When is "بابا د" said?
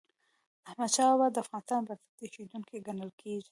1.11-1.37